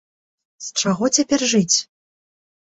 З 0.67 0.85
чаго 0.85 1.05
цяпер 1.19 1.47
жыць? 1.53 1.77